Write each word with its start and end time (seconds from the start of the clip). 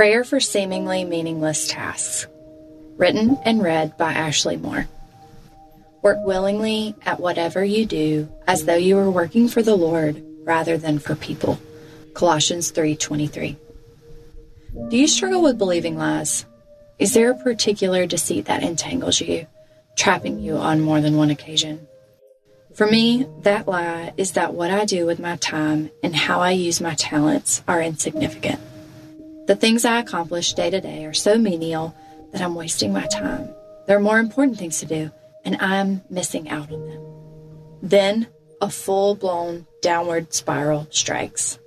Prayer 0.00 0.24
for 0.24 0.40
Seemingly 0.40 1.04
Meaningless 1.04 1.68
Tasks. 1.68 2.26
Written 2.96 3.36
and 3.44 3.62
read 3.62 3.98
by 3.98 4.14
Ashley 4.14 4.56
Moore. 4.56 4.88
Work 6.00 6.24
willingly 6.24 6.94
at 7.04 7.20
whatever 7.20 7.62
you 7.62 7.84
do 7.84 8.26
as 8.46 8.64
though 8.64 8.76
you 8.76 8.96
were 8.96 9.10
working 9.10 9.46
for 9.46 9.60
the 9.60 9.76
Lord 9.76 10.24
rather 10.42 10.78
than 10.78 11.00
for 11.00 11.14
people. 11.14 11.58
Colossians 12.14 12.70
3:23. 12.70 13.58
Do 14.88 14.96
you 14.96 15.06
struggle 15.06 15.42
with 15.42 15.58
believing 15.58 15.98
lies? 15.98 16.46
Is 16.98 17.12
there 17.12 17.30
a 17.30 17.44
particular 17.44 18.06
deceit 18.06 18.46
that 18.46 18.62
entangles 18.62 19.20
you, 19.20 19.48
trapping 19.98 20.40
you 20.40 20.56
on 20.56 20.80
more 20.80 21.02
than 21.02 21.18
one 21.18 21.28
occasion? 21.28 21.86
For 22.72 22.86
me, 22.86 23.26
that 23.42 23.68
lie 23.68 24.14
is 24.16 24.32
that 24.32 24.54
what 24.54 24.70
I 24.70 24.86
do 24.86 25.04
with 25.04 25.20
my 25.20 25.36
time 25.36 25.90
and 26.02 26.16
how 26.16 26.40
I 26.40 26.52
use 26.52 26.80
my 26.80 26.94
talents 26.94 27.62
are 27.68 27.82
insignificant. 27.82 28.60
The 29.50 29.56
things 29.56 29.84
I 29.84 29.98
accomplish 29.98 30.52
day 30.52 30.70
to 30.70 30.80
day 30.80 31.04
are 31.06 31.12
so 31.12 31.36
menial 31.36 31.92
that 32.30 32.40
I'm 32.40 32.54
wasting 32.54 32.92
my 32.92 33.06
time. 33.06 33.52
There 33.88 33.96
are 33.96 34.00
more 34.00 34.20
important 34.20 34.58
things 34.58 34.78
to 34.78 34.86
do, 34.86 35.10
and 35.44 35.56
I'm 35.56 36.02
missing 36.08 36.48
out 36.48 36.70
on 36.70 36.86
them. 36.86 37.02
Then 37.82 38.28
a 38.60 38.70
full 38.70 39.16
blown 39.16 39.66
downward 39.82 40.32
spiral 40.32 40.86
strikes. 40.90 41.58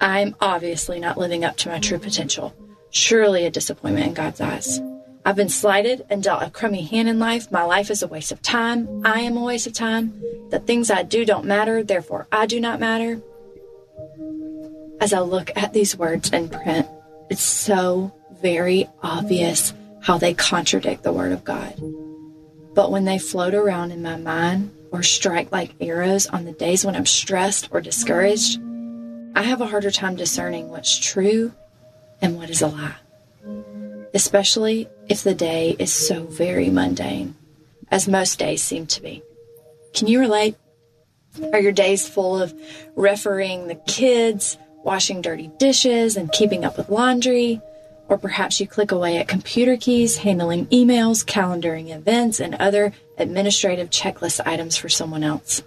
I'm 0.00 0.34
obviously 0.40 0.98
not 0.98 1.18
living 1.18 1.44
up 1.44 1.56
to 1.58 1.68
my 1.68 1.78
true 1.78 2.00
potential. 2.00 2.52
Surely 2.90 3.46
a 3.46 3.50
disappointment 3.52 4.08
in 4.08 4.14
God's 4.14 4.40
eyes. 4.40 4.80
I've 5.24 5.36
been 5.36 5.48
slighted 5.48 6.04
and 6.10 6.20
dealt 6.20 6.42
a 6.42 6.50
crummy 6.50 6.82
hand 6.82 7.08
in 7.08 7.20
life. 7.20 7.52
My 7.52 7.62
life 7.62 7.92
is 7.92 8.02
a 8.02 8.08
waste 8.08 8.32
of 8.32 8.42
time. 8.42 9.06
I 9.06 9.20
am 9.20 9.36
a 9.36 9.44
waste 9.44 9.68
of 9.68 9.72
time. 9.72 10.20
The 10.50 10.58
things 10.58 10.90
I 10.90 11.04
do 11.04 11.24
don't 11.24 11.44
matter, 11.44 11.84
therefore 11.84 12.26
I 12.32 12.46
do 12.46 12.60
not 12.60 12.80
matter. 12.80 13.22
As 15.00 15.12
I 15.12 15.20
look 15.20 15.50
at 15.56 15.72
these 15.72 15.96
words 15.96 16.30
in 16.30 16.48
print, 16.48 16.86
it's 17.30 17.42
so 17.42 18.12
very 18.42 18.88
obvious 19.02 19.72
how 20.00 20.18
they 20.18 20.34
contradict 20.34 21.02
the 21.02 21.12
Word 21.12 21.32
of 21.32 21.44
God. 21.44 21.74
But 22.74 22.90
when 22.90 23.04
they 23.04 23.18
float 23.18 23.54
around 23.54 23.92
in 23.92 24.02
my 24.02 24.16
mind 24.16 24.74
or 24.90 25.02
strike 25.02 25.52
like 25.52 25.74
arrows 25.80 26.26
on 26.26 26.44
the 26.44 26.52
days 26.52 26.84
when 26.84 26.96
I'm 26.96 27.06
stressed 27.06 27.68
or 27.70 27.80
discouraged, 27.80 28.60
I 29.34 29.42
have 29.42 29.60
a 29.60 29.66
harder 29.66 29.90
time 29.90 30.16
discerning 30.16 30.68
what's 30.68 30.98
true 30.98 31.52
and 32.20 32.36
what 32.36 32.50
is 32.50 32.62
a 32.62 32.68
lie. 32.68 32.96
Especially 34.14 34.88
if 35.08 35.22
the 35.22 35.34
day 35.34 35.76
is 35.78 35.92
so 35.92 36.24
very 36.24 36.70
mundane, 36.70 37.36
as 37.90 38.08
most 38.08 38.38
days 38.38 38.62
seem 38.62 38.86
to 38.88 39.02
be. 39.02 39.22
Can 39.94 40.08
you 40.08 40.18
relate? 40.18 40.56
Are 41.52 41.60
your 41.60 41.72
days 41.72 42.08
full 42.08 42.40
of 42.40 42.52
refereeing 42.96 43.68
the 43.68 43.74
kids, 43.86 44.56
washing 44.84 45.20
dirty 45.20 45.50
dishes, 45.58 46.16
and 46.16 46.32
keeping 46.32 46.64
up 46.64 46.76
with 46.76 46.88
laundry? 46.88 47.60
Or 48.08 48.16
perhaps 48.16 48.58
you 48.58 48.66
click 48.66 48.90
away 48.90 49.18
at 49.18 49.28
computer 49.28 49.76
keys, 49.76 50.16
handling 50.16 50.66
emails, 50.66 51.24
calendaring 51.24 51.94
events, 51.94 52.40
and 52.40 52.54
other 52.54 52.92
administrative 53.18 53.90
checklist 53.90 54.40
items 54.46 54.76
for 54.76 54.88
someone 54.88 55.22
else. 55.22 55.62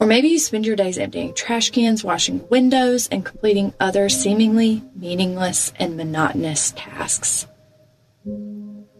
Or 0.00 0.06
maybe 0.06 0.28
you 0.28 0.38
spend 0.38 0.66
your 0.66 0.76
days 0.76 0.98
emptying 0.98 1.34
trash 1.34 1.70
cans, 1.70 2.04
washing 2.04 2.46
windows, 2.48 3.08
and 3.08 3.24
completing 3.24 3.72
other 3.80 4.08
seemingly 4.08 4.82
meaningless 4.94 5.72
and 5.78 5.96
monotonous 5.96 6.72
tasks. 6.76 7.46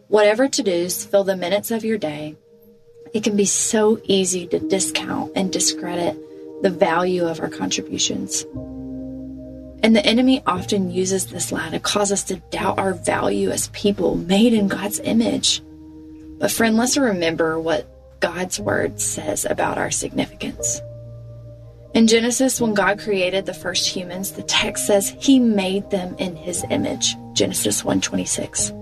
Whatever 0.08 0.48
to 0.48 0.62
dos 0.62 1.04
fill 1.04 1.24
the 1.24 1.36
minutes 1.36 1.70
of 1.70 1.84
your 1.84 1.98
day, 1.98 2.36
it 3.12 3.22
can 3.22 3.36
be 3.36 3.44
so 3.44 4.00
easy 4.04 4.46
to 4.48 4.58
discount 4.58 5.32
and 5.36 5.52
discredit 5.52 6.16
the 6.62 6.70
value 6.70 7.26
of 7.26 7.40
our 7.40 7.48
contributions. 7.48 8.46
And 9.84 9.94
the 9.94 10.06
enemy 10.06 10.42
often 10.46 10.90
uses 10.90 11.26
this 11.26 11.52
lie 11.52 11.68
to 11.68 11.78
cause 11.78 12.10
us 12.10 12.24
to 12.24 12.36
doubt 12.36 12.78
our 12.78 12.94
value 12.94 13.50
as 13.50 13.68
people 13.68 14.16
made 14.16 14.54
in 14.54 14.66
God's 14.66 14.98
image. 15.00 15.60
But, 16.38 16.50
friend, 16.50 16.78
let's 16.78 16.96
remember 16.96 17.60
what 17.60 17.86
God's 18.18 18.58
word 18.58 18.98
says 18.98 19.44
about 19.44 19.76
our 19.76 19.90
significance. 19.90 20.80
In 21.92 22.06
Genesis, 22.06 22.62
when 22.62 22.72
God 22.72 22.98
created 22.98 23.44
the 23.44 23.52
first 23.52 23.86
humans, 23.86 24.32
the 24.32 24.42
text 24.44 24.86
says 24.86 25.14
he 25.20 25.38
made 25.38 25.90
them 25.90 26.16
in 26.18 26.34
his 26.34 26.64
image. 26.70 27.14
Genesis 27.34 27.82
1:26. 27.82 28.72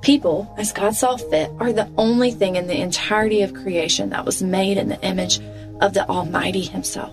People, 0.00 0.48
as 0.56 0.72
God 0.72 0.94
saw 0.94 1.16
fit, 1.16 1.50
are 1.58 1.72
the 1.72 1.90
only 1.98 2.30
thing 2.30 2.54
in 2.54 2.68
the 2.68 2.80
entirety 2.80 3.42
of 3.42 3.52
creation 3.52 4.10
that 4.10 4.24
was 4.24 4.44
made 4.44 4.78
in 4.78 4.90
the 4.90 5.02
image 5.02 5.40
of 5.80 5.92
the 5.92 6.08
Almighty 6.08 6.62
himself. 6.62 7.12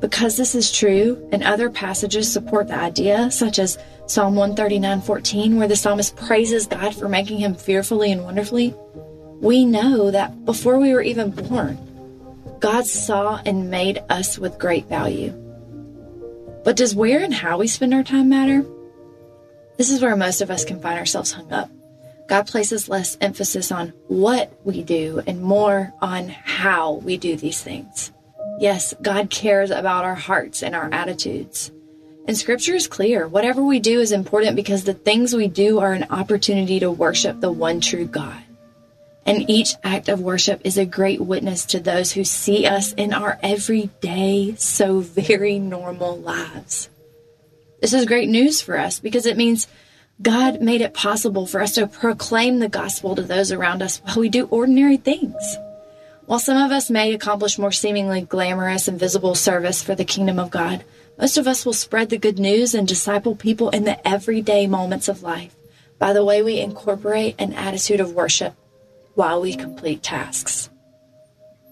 Because 0.00 0.36
this 0.36 0.54
is 0.54 0.72
true, 0.72 1.28
and 1.30 1.42
other 1.42 1.68
passages 1.68 2.30
support 2.30 2.68
the 2.68 2.76
idea, 2.78 3.30
such 3.30 3.58
as 3.58 3.78
Psalm 4.06 4.34
139:14, 4.34 5.56
where 5.56 5.68
the 5.68 5.76
psalmist 5.76 6.16
praises 6.16 6.66
God 6.66 6.94
for 6.94 7.08
making 7.08 7.38
him 7.38 7.54
fearfully 7.54 8.10
and 8.10 8.24
wonderfully, 8.24 8.74
we 9.40 9.64
know 9.64 10.10
that 10.10 10.44
before 10.44 10.78
we 10.78 10.92
were 10.92 11.02
even 11.02 11.30
born, 11.30 11.78
God 12.60 12.86
saw 12.86 13.40
and 13.46 13.70
made 13.70 14.02
us 14.08 14.38
with 14.38 14.58
great 14.58 14.88
value. 14.88 15.32
But 16.64 16.76
does 16.76 16.94
where 16.94 17.22
and 17.22 17.32
how 17.32 17.58
we 17.58 17.66
spend 17.66 17.94
our 17.94 18.02
time 18.02 18.28
matter? 18.28 18.64
This 19.76 19.90
is 19.90 20.02
where 20.02 20.16
most 20.16 20.40
of 20.40 20.50
us 20.50 20.64
can 20.64 20.80
find 20.80 20.98
ourselves 20.98 21.32
hung 21.32 21.50
up. 21.52 21.70
God 22.28 22.46
places 22.46 22.88
less 22.88 23.16
emphasis 23.20 23.72
on 23.72 23.92
what 24.08 24.52
we 24.64 24.82
do 24.82 25.22
and 25.26 25.42
more 25.42 25.92
on 26.02 26.28
how 26.28 26.94
we 26.94 27.16
do 27.16 27.34
these 27.36 27.62
things. 27.62 28.12
Yes, 28.60 28.92
God 29.00 29.30
cares 29.30 29.70
about 29.70 30.04
our 30.04 30.14
hearts 30.14 30.62
and 30.62 30.76
our 30.76 30.90
attitudes. 30.92 31.72
And 32.28 32.36
scripture 32.36 32.74
is 32.74 32.86
clear. 32.86 33.26
Whatever 33.26 33.64
we 33.64 33.80
do 33.80 34.00
is 34.00 34.12
important 34.12 34.54
because 34.54 34.84
the 34.84 34.92
things 34.92 35.34
we 35.34 35.48
do 35.48 35.78
are 35.78 35.94
an 35.94 36.08
opportunity 36.10 36.78
to 36.80 36.90
worship 36.90 37.40
the 37.40 37.50
one 37.50 37.80
true 37.80 38.04
God. 38.04 38.42
And 39.24 39.48
each 39.48 39.76
act 39.82 40.10
of 40.10 40.20
worship 40.20 40.60
is 40.62 40.76
a 40.76 40.84
great 40.84 41.22
witness 41.22 41.64
to 41.66 41.80
those 41.80 42.12
who 42.12 42.22
see 42.22 42.66
us 42.66 42.92
in 42.92 43.14
our 43.14 43.38
everyday, 43.42 44.54
so 44.56 45.00
very 45.00 45.58
normal 45.58 46.18
lives. 46.18 46.90
This 47.80 47.94
is 47.94 48.04
great 48.04 48.28
news 48.28 48.60
for 48.60 48.76
us 48.76 49.00
because 49.00 49.24
it 49.24 49.38
means 49.38 49.68
God 50.20 50.60
made 50.60 50.82
it 50.82 50.92
possible 50.92 51.46
for 51.46 51.62
us 51.62 51.76
to 51.76 51.86
proclaim 51.86 52.58
the 52.58 52.68
gospel 52.68 53.16
to 53.16 53.22
those 53.22 53.52
around 53.52 53.80
us 53.82 54.02
while 54.04 54.18
we 54.18 54.28
do 54.28 54.44
ordinary 54.48 54.98
things. 54.98 55.56
While 56.30 56.38
some 56.38 56.58
of 56.58 56.70
us 56.70 56.90
may 56.90 57.12
accomplish 57.12 57.58
more 57.58 57.72
seemingly 57.72 58.20
glamorous 58.20 58.86
and 58.86 58.96
visible 58.96 59.34
service 59.34 59.82
for 59.82 59.96
the 59.96 60.04
kingdom 60.04 60.38
of 60.38 60.52
God, 60.52 60.84
most 61.18 61.36
of 61.36 61.48
us 61.48 61.66
will 61.66 61.72
spread 61.72 62.08
the 62.08 62.18
good 62.18 62.38
news 62.38 62.72
and 62.72 62.86
disciple 62.86 63.34
people 63.34 63.70
in 63.70 63.82
the 63.82 64.06
everyday 64.06 64.68
moments 64.68 65.08
of 65.08 65.24
life 65.24 65.56
by 65.98 66.12
the 66.12 66.24
way 66.24 66.40
we 66.40 66.60
incorporate 66.60 67.34
an 67.40 67.52
attitude 67.54 67.98
of 67.98 68.12
worship 68.12 68.54
while 69.14 69.40
we 69.40 69.56
complete 69.56 70.04
tasks. 70.04 70.70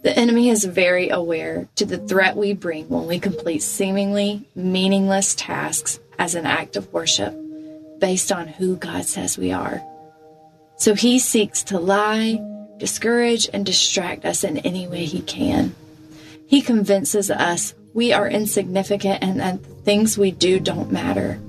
The 0.02 0.18
enemy 0.18 0.48
is 0.48 0.64
very 0.64 1.08
aware 1.08 1.68
to 1.76 1.84
the 1.84 1.98
threat 1.98 2.36
we 2.36 2.52
bring 2.52 2.88
when 2.88 3.06
we 3.06 3.20
complete 3.20 3.62
seemingly 3.62 4.48
meaningless 4.56 5.36
tasks 5.36 6.00
as 6.18 6.34
an 6.34 6.46
act 6.46 6.74
of 6.74 6.92
worship 6.92 7.32
based 8.00 8.32
on 8.32 8.48
who 8.48 8.74
God 8.74 9.04
says 9.04 9.38
we 9.38 9.52
are. 9.52 9.80
So 10.78 10.96
he 10.96 11.20
seeks 11.20 11.62
to 11.62 11.78
lie, 11.78 12.40
discourage, 12.78 13.48
and 13.52 13.66
distract 13.66 14.24
us 14.24 14.44
in 14.44 14.58
any 14.58 14.86
way 14.86 15.04
he 15.04 15.20
can. 15.20 15.74
He 16.46 16.62
convinces 16.62 17.30
us 17.30 17.74
we 17.94 18.12
are 18.12 18.28
insignificant 18.28 19.22
and 19.22 19.40
that 19.40 19.62
the 19.62 19.74
things 19.82 20.16
we 20.16 20.30
do 20.30 20.60
don't 20.60 20.92
matter. 20.92 21.40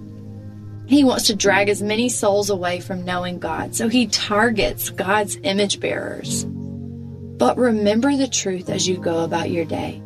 He 0.87 1.03
wants 1.03 1.27
to 1.27 1.35
drag 1.35 1.69
as 1.69 1.83
many 1.83 2.09
souls 2.09 2.49
away 2.49 2.79
from 2.79 3.05
knowing 3.05 3.37
God, 3.37 3.75
so 3.75 3.87
he 3.87 4.07
targets 4.07 4.89
God's 4.89 5.37
image 5.43 5.79
bearers. 5.79 6.45
But 6.45 7.57
remember 7.57 8.17
the 8.17 8.27
truth 8.27 8.69
as 8.69 8.87
you 8.87 8.97
go 8.97 9.23
about 9.23 9.51
your 9.51 9.65
day. 9.65 10.01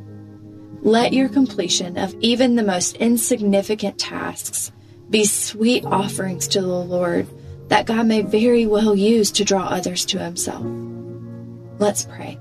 Let 0.82 1.14
your 1.14 1.30
completion 1.30 1.98
of 1.98 2.14
even 2.20 2.56
the 2.56 2.64
most 2.64 2.98
insignificant 2.98 3.98
tasks 3.98 4.72
be 5.10 5.24
sweet 5.24 5.86
offerings 5.86 6.48
to 6.50 6.62
the 6.62 6.68
Lord 6.68 7.28
that 7.70 7.86
God 7.86 8.06
may 8.06 8.22
very 8.22 8.68
well 8.68 8.94
use 8.94 9.32
to 9.32 9.46
draw 9.46 9.64
others 9.66 10.06
to 10.08 10.20
Himself. 10.20 10.66
Let's 11.84 12.06
pray. 12.06 12.40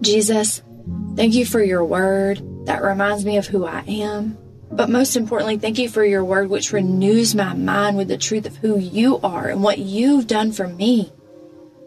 Jesus, 0.00 0.62
thank 1.16 1.34
you 1.34 1.44
for 1.44 1.62
your 1.62 1.84
word 1.84 2.42
that 2.64 2.82
reminds 2.82 3.26
me 3.26 3.36
of 3.36 3.46
who 3.46 3.66
I 3.66 3.80
am. 3.86 4.38
But 4.70 4.88
most 4.88 5.16
importantly, 5.16 5.58
thank 5.58 5.78
you 5.78 5.90
for 5.90 6.02
your 6.02 6.24
word, 6.24 6.48
which 6.48 6.72
renews 6.72 7.34
my 7.34 7.52
mind 7.52 7.98
with 7.98 8.08
the 8.08 8.16
truth 8.16 8.46
of 8.46 8.56
who 8.56 8.78
you 8.78 9.20
are 9.22 9.48
and 9.48 9.62
what 9.62 9.76
you've 9.76 10.26
done 10.26 10.50
for 10.50 10.66
me. 10.66 11.12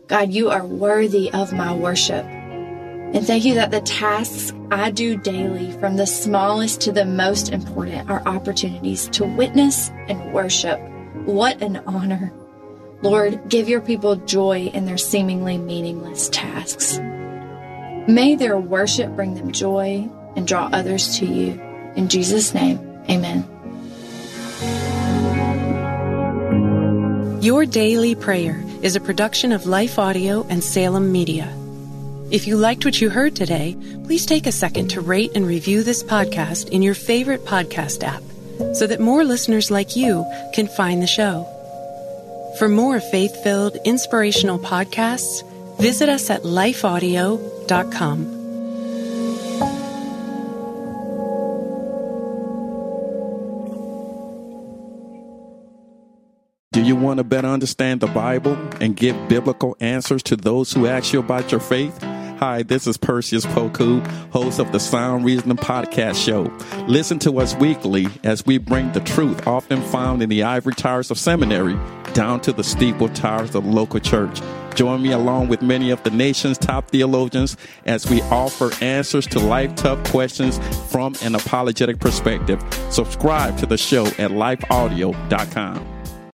God, 0.06 0.31
you 0.33 0.51
are 0.51 0.63
worthy 0.63 1.33
of 1.33 1.51
my 1.51 1.74
worship. 1.74 2.24
And 2.25 3.25
thank 3.25 3.44
you 3.44 3.56
that 3.56 3.71
the 3.71 3.81
tasks 3.81 4.53
I 4.69 4.91
do 4.91 5.18
daily, 5.18 5.71
from 5.80 5.98
the 5.98 6.06
smallest 6.06 6.80
to 6.81 6.91
the 6.91 7.06
most 7.06 7.50
important, 7.50 8.07
are 8.07 8.21
opportunities 8.27 9.07
to 9.13 9.25
witness 9.25 9.89
and 10.07 10.31
worship. 10.31 10.80
What 11.25 11.63
an 11.63 11.77
honor. 11.88 12.31
Lord, 13.01 13.50
give 13.50 13.69
your 13.69 13.81
people 13.81 14.15
joy 14.15 14.71
in 14.74 14.86
their 14.86 14.97
seemingly 14.97 15.57
meaningless 15.57 16.30
tasks. 16.30 16.97
May 18.07 18.36
their 18.36 18.57
worship 18.57 19.15
bring 19.15 19.36
them 19.36 19.51
joy 19.51 20.09
and 20.36 20.47
draw 20.47 20.69
others 20.71 21.18
to 21.18 21.25
you. 21.25 21.59
In 21.95 22.07
Jesus' 22.07 22.53
name, 22.53 22.80
amen. 23.09 23.45
Your 27.42 27.65
Daily 27.65 28.15
Prayer 28.15 28.63
is 28.81 28.95
a 28.95 29.00
production 29.00 29.51
of 29.51 29.65
Life 29.65 30.00
Audio 30.00 30.45
and 30.50 30.63
Salem 30.63 31.12
Media. 31.12 31.51
If 32.31 32.48
you 32.48 32.57
liked 32.57 32.86
what 32.86 33.00
you 33.00 33.09
heard 33.09 33.36
today, 33.36 33.77
please 34.03 34.25
take 34.25 34.48
a 34.48 34.51
second 34.51 34.89
to 34.89 35.01
rate 35.01 35.31
and 35.36 35.45
review 35.45 35.83
this 35.83 36.03
podcast 36.03 36.69
in 36.69 36.81
your 36.81 36.95
favorite 36.95 37.45
podcast 37.45 38.03
app 38.03 38.24
so 38.75 38.88
that 38.88 39.00
more 39.00 39.24
listeners 39.24 39.69
like 39.69 39.95
you 39.95 40.25
can 40.53 40.68
find 40.68 41.03
the 41.03 41.07
show. 41.07 41.48
For 42.57 42.69
more 42.69 43.02
faith 43.02 43.44
filled, 43.44 43.75
inspirational 43.84 44.57
podcasts, 44.57 45.44
visit 45.78 46.07
us 46.07 46.30
at 46.30 46.44
lifeaudio.com. 46.44 48.31
Do 56.72 56.81
you 56.81 56.96
want 56.96 57.18
to 57.18 57.25
better 57.25 57.50
understand 57.50 58.00
the 58.00 58.07
Bible 58.07 58.58
and 58.80 58.96
give 58.96 59.28
biblical 59.28 59.75
answers 59.81 60.24
to 60.24 60.38
those 60.38 60.72
who 60.72 60.88
ask 60.88 61.12
you 61.12 61.19
about 61.19 61.51
your 61.51 61.60
faith? 61.60 62.01
Hi, 62.40 62.63
this 62.63 62.88
is 62.88 62.96
Perseus 62.96 63.46
Poku, 63.46 64.06
host 64.31 64.60
of 64.60 64.72
the 64.72 64.80
Sound 64.80 65.25
Reasoning 65.25 65.58
Podcast 65.58 66.24
Show. 66.25 66.44
Listen 66.86 67.19
to 67.19 67.40
us 67.40 67.56
weekly 67.56 68.08
as 68.24 68.46
we 68.46 68.58
bring 68.60 68.92
the 68.94 69.00
truth 69.01 69.46
often 69.46 69.81
found 69.84 70.22
in 70.22 70.30
the 70.30 70.44
ivory 70.44 70.74
towers 70.74 71.12
of 71.12 71.18
seminary 71.18 71.78
down 72.15 72.39
to 72.39 72.51
the 72.51 72.63
steeple 72.63 73.09
towers 73.09 73.53
of 73.53 73.63
the 73.63 73.69
local 73.69 74.00
church. 74.00 74.41
Join 74.73 75.03
me 75.03 75.12
along 75.12 75.50
with 75.50 75.62
many 75.62 75.91
of 75.91 76.01
the 76.03 76.09
nation's 76.09 76.57
top 76.57 76.89
theologians 76.89 77.56
as 77.85 78.09
we 78.09 78.21
offer 78.23 78.71
answers 78.83 79.27
to 79.27 79.39
life 79.39 79.75
tough 79.75 80.03
questions 80.09 80.57
from 80.91 81.13
an 81.21 81.35
apologetic 81.35 82.00
perspective. 82.00 82.59
Subscribe 82.89 83.57
to 83.59 83.67
the 83.67 83.77
show 83.77 84.07
at 84.07 84.31
lifeaudio.com. 84.31 85.94